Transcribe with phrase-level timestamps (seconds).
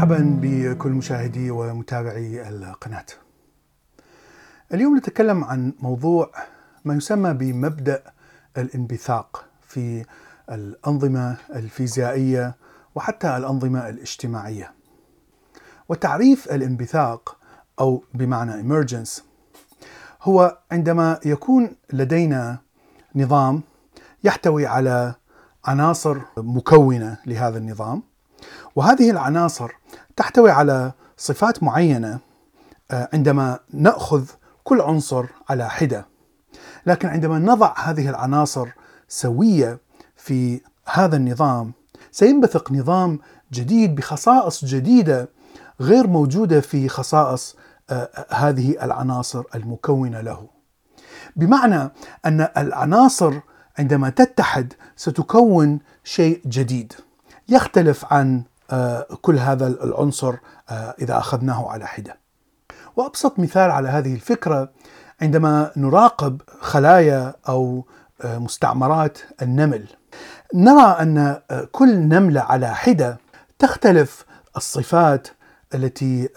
[0.00, 3.06] مرحبا بكل مشاهدي ومتابعي القناة.
[4.74, 6.30] اليوم نتكلم عن موضوع
[6.84, 8.02] ما يسمى بمبدأ
[8.58, 10.04] الانبثاق في
[10.50, 12.54] الأنظمة الفيزيائية
[12.94, 14.72] وحتى الأنظمة الاجتماعية.
[15.88, 17.36] وتعريف الانبثاق
[17.80, 19.22] أو بمعنى emergence
[20.22, 22.58] هو عندما يكون لدينا
[23.14, 23.62] نظام
[24.24, 25.14] يحتوي على
[25.64, 28.09] عناصر مكونة لهذا النظام
[28.76, 29.70] وهذه العناصر
[30.16, 32.18] تحتوي على صفات معينة
[32.90, 34.24] آه، عندما نأخذ
[34.64, 36.06] كل عنصر على حدة
[36.86, 38.68] لكن عندما نضع هذه العناصر
[39.08, 39.78] سوية
[40.16, 41.72] في هذا النظام
[42.12, 43.18] سينبثق نظام
[43.52, 45.28] جديد بخصائص جديدة
[45.80, 47.56] غير موجودة في خصائص
[47.90, 50.48] آه، هذه العناصر المكونة له.
[51.36, 51.90] بمعنى
[52.26, 53.34] أن العناصر
[53.78, 56.92] عندما تتحد ستكون شيء جديد
[57.50, 60.34] يختلف عن آه، كل هذا العنصر
[60.70, 62.16] آه، إذا أخذناه على حدة.
[62.96, 64.70] وأبسط مثال على هذه الفكرة
[65.22, 67.86] عندما نراقب خلايا أو
[68.20, 69.86] آه، مستعمرات النمل.
[70.54, 71.40] نرى أن
[71.72, 73.18] كل نملة على حدة
[73.58, 74.24] تختلف
[74.56, 75.28] الصفات
[75.74, 76.28] التي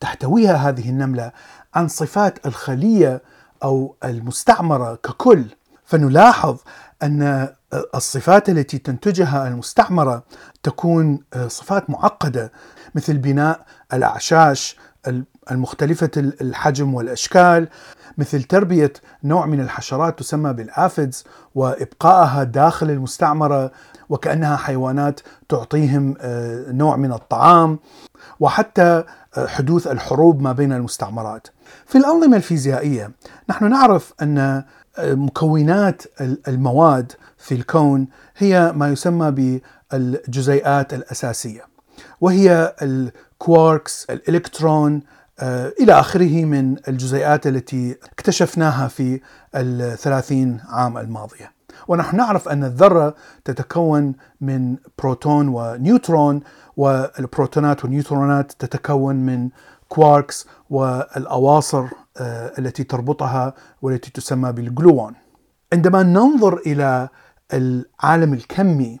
[0.00, 1.32] تحتويها هذه النملة
[1.74, 3.22] عن صفات الخلية
[3.62, 5.44] أو المستعمرة ككل
[5.84, 6.58] فنلاحظ
[7.02, 7.48] أن
[7.94, 10.22] الصفات التي تنتجها المستعمرة
[10.62, 12.52] تكون صفات معقدة
[12.94, 13.60] مثل بناء
[13.92, 14.76] الأعشاش
[15.50, 17.68] المختلفة الحجم والأشكال
[18.18, 18.92] مثل تربية
[19.24, 21.24] نوع من الحشرات تسمى بالآفيدز
[21.54, 23.70] وابقائها داخل المستعمرة
[24.08, 26.14] وكأنها حيوانات تعطيهم
[26.68, 27.78] نوع من الطعام
[28.40, 29.04] وحتى
[29.46, 31.46] حدوث الحروب ما بين المستعمرات.
[31.86, 33.10] في الأنظمة الفيزيائية
[33.50, 34.64] نحن نعرف أن
[34.98, 36.02] مكونات
[36.48, 39.60] المواد في الكون هي ما يسمى
[39.92, 41.62] بالجزيئات الأساسية
[42.20, 45.02] وهي الكواركس الإلكترون
[45.40, 49.20] آه، إلى آخره من الجزيئات التي اكتشفناها في
[49.54, 51.52] الثلاثين عام الماضية.
[51.88, 56.40] ونحن نعرف أن الذرة تتكون من بروتون ونيوترون
[56.76, 59.48] والبروتونات والنيوترونات تتكون من
[59.88, 61.86] كواركس والأواصر
[62.58, 65.14] التي تربطها والتي تسمى بالجلوون.
[65.72, 67.08] عندما ننظر إلى
[67.52, 69.00] العالم الكمي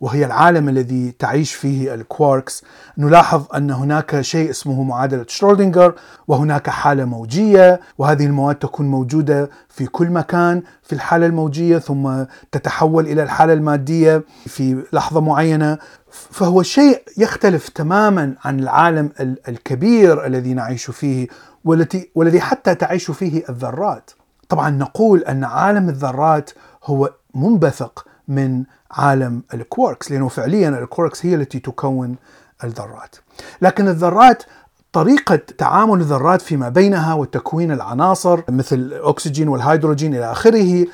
[0.00, 2.64] وهي العالم الذي تعيش فيه الكواركس
[2.98, 5.94] نلاحظ أن هناك شيء اسمه معادلة شرودنجر
[6.28, 13.06] وهناك حالة موجية وهذه المواد تكون موجودة في كل مكان في الحالة الموجية ثم تتحول
[13.06, 15.78] إلى الحالة المادية في لحظة معينة
[16.10, 19.10] فهو شيء يختلف تماما عن العالم
[19.48, 21.26] الكبير الذي نعيش فيه
[21.64, 24.10] والتي والذي حتى تعيش فيه الذرات.
[24.48, 26.50] طبعا نقول أن عالم الذرات
[26.84, 32.16] هو منبثق من عالم الكواركس لأنه فعليا الكواركس هي التي تكون
[32.64, 33.16] الذرات.
[33.62, 34.42] لكن الذرات
[34.92, 40.86] طريقة تعامل الذرات فيما بينها وتكوين العناصر مثل الأكسجين والهيدروجين إلى آخره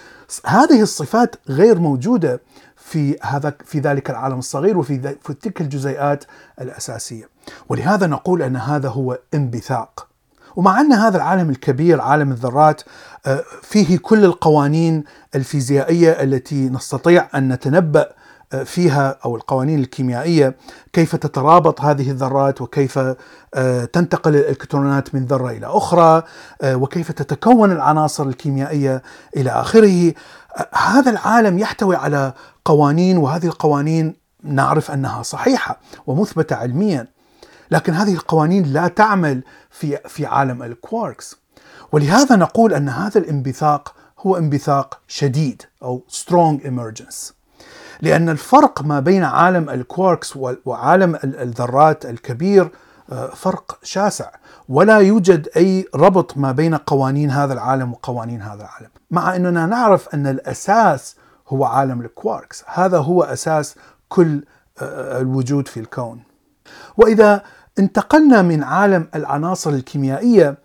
[0.46, 2.40] هذه الصفات غير موجودة
[2.76, 6.24] في هذا في ذلك العالم الصغير وفي في تلك الجزيئات
[6.60, 7.28] الأساسية
[7.68, 10.08] ولهذا نقول أن هذا هو انبثاق
[10.56, 12.82] ومع أن هذا العالم الكبير عالم الذرات
[13.26, 15.04] آه، فيه كل القوانين
[15.34, 18.08] الفيزيائية التي نستطيع أن نتنبأ
[18.52, 20.56] آه، فيها أو القوانين الكيميائية
[20.92, 22.98] كيف تترابط هذه الذرات وكيف
[23.54, 26.22] آه، تنتقل الإلكترونات من ذرة إلى أخرى
[26.64, 29.02] وكيف تتكون العناصر الكيميائية
[29.36, 30.12] إلى آخره.
[30.74, 32.32] هذا العالم يحتوي على
[32.64, 37.13] قوانين وهذه القوانين نعرف أنها صحيحة ومثبتة علميا.
[37.70, 41.36] لكن هذه القوانين لا تعمل في في عالم الكواركس.
[41.92, 47.32] ولهذا نقول أن هذا الانبثاق هو انبثاق شديد أو strong emergence.
[48.00, 52.70] لأن الفرق ما بين عالم الكواركس وعالم الذرات الكبير
[53.12, 54.30] آه، فرق شاسع.
[54.68, 58.88] ولا يوجد أي ربط ما بين قوانين هذا العالم وقوانين هذا العالم.
[59.10, 61.16] مع أننا نعرف أن الأساس
[61.48, 62.64] هو عالم الكواركس.
[62.66, 63.74] هذا هو أساس
[64.08, 64.44] كل
[64.82, 66.22] آه، الوجود في الكون.
[66.96, 67.42] وإذا
[67.78, 70.58] انتقلنا من عالم العناصر الكيميائية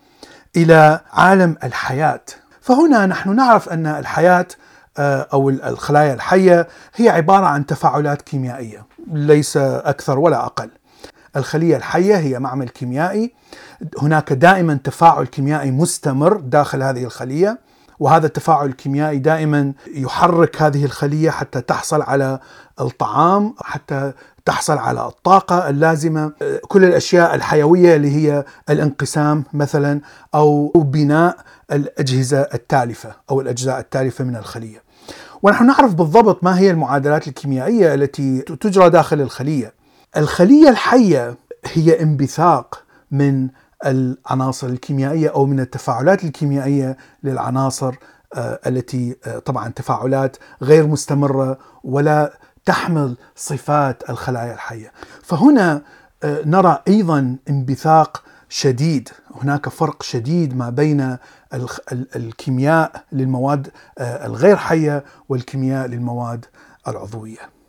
[0.55, 2.21] إلى عالم الحياة.
[2.61, 4.47] فهنا نحن نعرف أن الحياة
[4.97, 10.69] آه، أو الخلايا الحية هي عبارة عن تفاعلات كيميائية ليس أكثر ولا أقل.
[11.35, 13.33] الخلية الحية هي معمل كيميائي.
[14.01, 17.59] هناك دائما تفاعل كيميائي مستمر داخل هذه الخلية
[17.99, 22.39] وهذا التفاعل الكيميائي دائما يحرك هذه الخلية حتى تحصل على
[22.81, 24.13] الطعام حتى
[24.49, 26.31] تحصل على الطاقة اللازمة
[26.67, 30.01] كل الأشياء الحيوية اللي هي الانقسام مثلا
[30.35, 31.37] أو بناء
[31.71, 34.83] الأجهزة التالفة أو الأجزاء التالفة من الخلية.
[35.43, 39.73] ونحن نعرف بالضبط ما هي المعادلات الكيميائية التي تجرى داخل الخلية.
[40.17, 43.47] الخلية الحية هي انبثاق من
[43.85, 47.95] العناصر الكيميائية أو من التفاعلات الكيميائية للعناصر
[48.35, 54.91] آه، التي آه، طبعا تفاعلات غير مستمرة ولا تحمل صفات الخلايا الحية.
[55.23, 55.81] فهنا
[56.23, 61.17] آه، نرى أيضا انبثاق شديد، هناك فرق شديد ما بين
[62.15, 66.45] الكيمياء للمواد الغير حية والكيمياء للمواد
[66.87, 67.59] العضوية.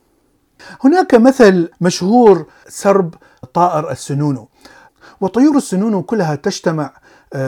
[0.85, 3.15] هناك مثل مشهور سرب
[3.55, 4.49] طائر السنونو
[5.21, 6.93] وطيور السنونو كلها تجتمع آه،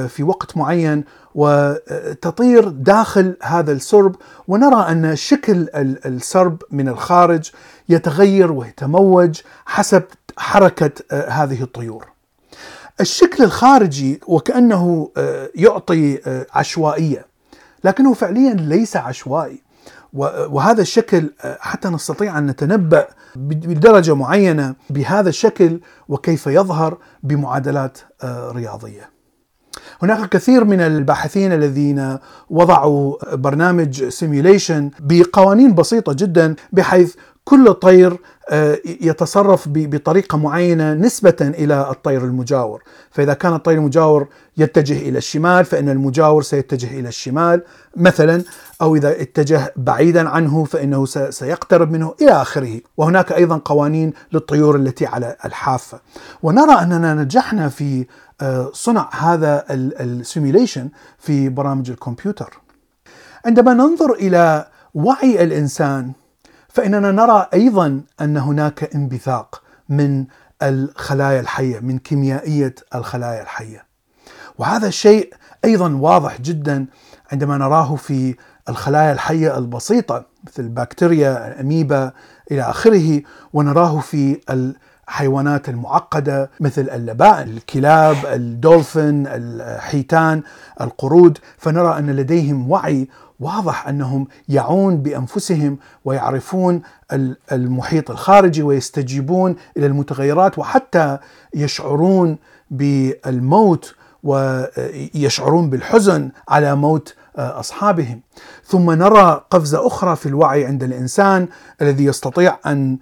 [0.09, 4.17] في وقت معين وتطير داخل هذا السرب
[4.49, 5.69] ونرى أن شكل
[6.07, 7.51] السرب من الخارج
[7.89, 10.03] يتغير ويتموج حسب
[10.37, 12.07] حركة آه، هذه الطيور.
[13.01, 16.19] الشكل الخارجي وكأنه آه، يعطي
[16.53, 17.27] عشوائية
[17.85, 19.63] لكنه فعليا ليس عشوائي
[20.15, 21.31] وهذا الشكل
[21.61, 23.07] حتى نستطيع أن نتنبأ
[23.37, 29.11] بدرجة معينة بهذا الشكل وكيف يظهر بمعادلات رياضية.
[30.03, 32.19] هناك كثير من الباحثين الذين
[32.51, 37.15] وضعوا برنامج سيميوليشن بقوانين بسيطة جدا بحيث
[37.45, 38.17] كل طير
[38.51, 45.65] آه، يتصرف بطريقة معينة نسبة إلى الطير المجاور، فإذا كان الطير المجاور يتجه إلى الشمال
[45.65, 47.63] فإن المجاور سيتجه إلى الشمال
[47.97, 48.43] مثلا،
[48.83, 55.07] أو إذا اتجه بعيدا عنه فإنه سيقترب منه إلى آخره، وهناك أيضا قوانين للطيور التي
[55.07, 56.01] على الحافة.
[56.43, 58.07] ونرى أننا نجحنا في
[58.41, 62.61] آه، صنع هذا السيميوليشن في برامج الكمبيوتر.
[63.47, 66.13] عندما ننظر إلى وعي الإنسان
[66.73, 70.25] فإننا نرى أيضا أن هناك انبثاق من
[70.63, 73.85] الخلايا الحية من كيميائية الخلايا الحية.
[74.59, 75.35] وهذا الشيء
[75.65, 76.87] أيضا واضح جدا
[77.33, 78.35] عندما نراه في
[78.69, 82.13] الخلايا الحية البسيطة مثل البكتيريا، الأميبا
[82.51, 83.23] إلى آخره
[83.53, 90.43] ونراه في الحيوانات المعقدة مثل اللبائن، الكلاب، الدولفين، الحيتان،
[90.81, 93.09] القرود، فنرى أن لديهم وعي
[93.41, 96.83] واضح أنهم يعون بأنفسهم ويعرفون
[97.53, 101.19] المحيط الخارجي ويستجيبون إلى المتغيرات وحتى
[101.55, 102.39] يشعرون
[102.71, 108.21] بالموت ويشعرون بالحزن على موت أصحابهم.
[108.65, 111.49] ثم نرى قفزة أخرى في الوعي عند الإنسان
[111.83, 112.99] الذي يستطيع أن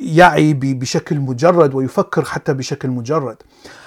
[0.00, 3.36] يعي بشكل مجرد ويفكر حتى بشكل مجرد.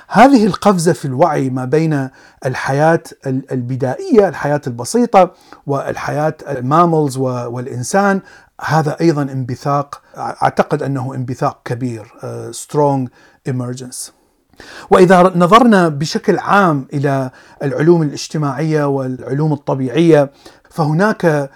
[0.08, 2.10] هذه القفزة في الوعي ما بين
[2.46, 5.32] الحياة البدائية الحياة البسيطة
[5.68, 8.22] والحياة ال mammals والإنسان.
[8.62, 12.14] هذا أيضا انبثاق أعتقد أنه انبثاق كبير
[12.52, 14.12] strong uh, emergence.
[14.90, 17.32] وإذا نظرنا بشكل عام إلى
[17.64, 20.32] العلوم الاجتماعية والعلوم الطبيعية
[20.70, 21.50] فهناك آه،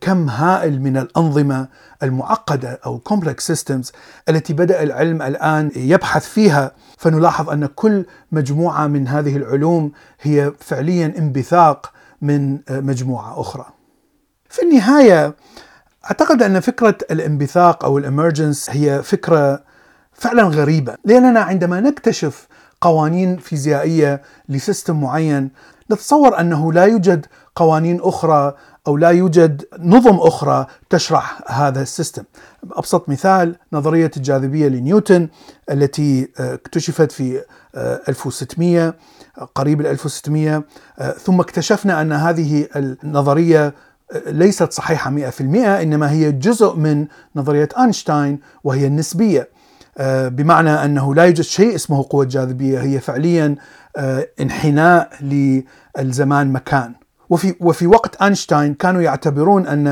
[0.00, 1.68] كم هائل من الأنظمة
[2.02, 3.92] المعقده أو complex systems
[4.28, 11.14] التي بدأ العلم الآن يبحث فيها فنلاحظ أن كل مجموعة من هذه العلوم هي فعليا
[11.18, 13.66] انبثاق من آه، مجموعة أخرى.
[14.48, 15.34] في النهاية
[16.04, 19.62] أعتقد أن فكرة الانبثاق أو ال emergence هي فكرة
[20.12, 22.48] فعلا غريبة لأننا عندما نكتشف
[22.80, 25.50] قوانين فيزيائية ل system معين
[25.92, 28.54] نتصور أنه لا يوجد قوانين أخرى
[28.86, 32.24] أو لا يوجد نظم أخرى تشرح هذا ال system.
[32.72, 35.28] أبسط مثال نظرية الجاذبية لنيوتن
[35.70, 37.44] التي آه، اكتشفت في
[37.76, 38.94] 1600
[39.38, 40.64] آه، قريب ال 1600
[40.98, 43.74] آه، ثم اكتشفنا أن هذه النظرية
[44.26, 47.06] ليست صحيحة 100% إنما هي جزء من
[47.36, 49.48] نظرية أينشتاين وهي النسبية.
[50.00, 53.56] بمعنى أنه لا يوجد شيء اسمه قوة جاذبية هي فعليا
[54.40, 55.10] انحناء
[55.96, 56.94] للزمان مكان
[57.30, 59.86] وفي وفي وقت أينشتاين كانوا يعتبرون أن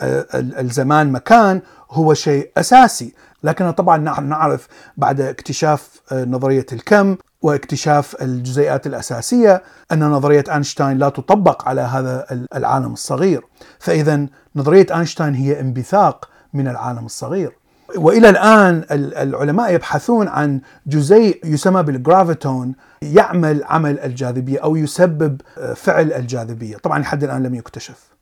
[0.00, 8.22] آه، الزمان مكان هو شيء أساسي، لكن طبعا نعرف بعد اكتشاف آه، نظرية الكم واكتشاف
[8.22, 9.62] الجزيئات الأساسية
[9.92, 13.44] أن نظرية أينشتاين لا تطبق على هذا العالم الصغير،
[13.78, 17.61] فاذا نظرية أينشتاين هي انبثاق من العالم الصغير.
[17.96, 26.12] وإلى الآن العلماء يبحثون عن جزيء يسمى بالجرافيتون يعمل عمل الجاذبية أو يسبب آه، فعل
[26.12, 28.12] الجاذبية، طبعا لحد الآن لم يكتشف.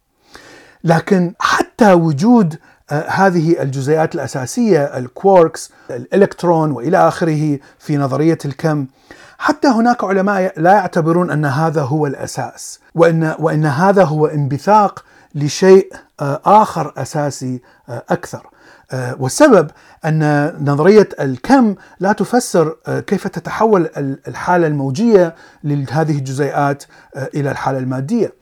[0.85, 2.59] لكن حتى وجود
[2.91, 8.87] آه، هذه الجزيئات الأساسية الكواركس، الإلكترون وإلى آخره في نظرية الكم
[9.39, 15.93] حتى هناك علماء لا يعتبرون أن هذا هو الأساس وإن وإن هذا هو انبثاق لشيء
[16.21, 18.47] آه، آخر أساسي أكثر.
[18.93, 19.71] آه، والسبب
[20.05, 23.89] أن نظرية الكم لا تفسر آه، كيف تتحول
[24.29, 26.85] الحالة الموجية لهذه الجزيئات
[27.17, 28.41] آه، إلى الحالة المادية.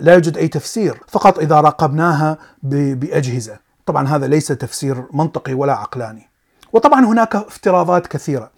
[0.00, 3.58] لا يوجد أي تفسير، فقط إذا راقبناها بأجهزة.
[3.86, 6.30] طبعا هذا ليس تفسير منطقي ولا عقلاني.
[6.72, 8.50] وطبعا هناك افتراضات كثيرة.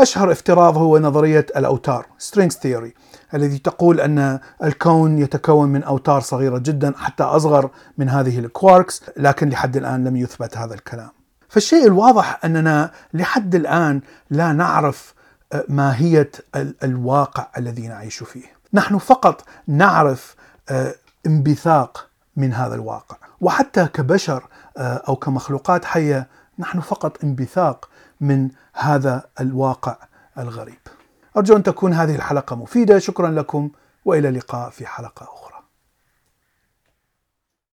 [0.00, 2.90] أشهر افتراض هو نظرية الأوتار Strings Theory
[3.34, 9.48] الذي تقول أن الكون يتكون من أوتار صغيرة جدا حتى أصغر من هذه الكواركس لكن
[9.48, 11.10] لحد الآن لم يثبت هذا الكلام.
[11.48, 14.00] فالشيء الواضح أننا لحد الآن
[14.30, 15.14] لا نعرف
[15.52, 16.30] آه، ماهية
[16.82, 18.56] الواقع الذي نعيش فيه.
[18.72, 20.36] نحن فقط نعرف
[20.68, 20.94] آه،
[21.26, 23.16] انبثاق من هذا الواقع.
[23.40, 24.44] وحتى كبشر
[24.76, 26.26] آه، أو كمخلوقات حية
[26.58, 27.88] نحن فقط انبثاق
[28.20, 29.96] من هذا الواقع
[30.38, 30.78] الغريب.
[31.36, 33.70] أرجو أن تكون هذه الحلقة مفيدة، شكرا لكم
[34.04, 35.45] وإلى اللقاء في حلقة أخرى.